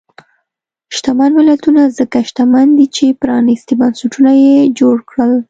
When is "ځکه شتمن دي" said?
1.99-2.85